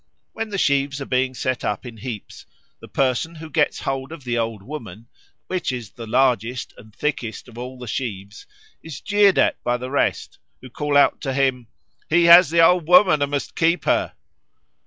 [0.33, 2.47] When the sheaves are being set up in heaps,
[2.79, 5.05] the person who gets hold of the Old Woman,
[5.45, 8.47] which is the largest and thickest of all the sheaves,
[8.81, 11.67] is jeered at by the rest, who call out to him,
[12.09, 14.13] "He has the Old Woman and must keep her."